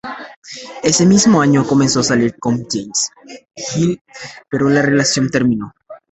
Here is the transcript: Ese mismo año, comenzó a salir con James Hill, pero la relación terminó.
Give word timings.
Ese 0.81 1.05
mismo 1.05 1.41
año, 1.43 1.63
comenzó 1.63 1.99
a 1.99 2.03
salir 2.03 2.35
con 2.39 2.63
James 2.67 3.11
Hill, 3.75 4.01
pero 4.49 4.67
la 4.67 4.81
relación 4.81 5.29
terminó. 5.29 5.75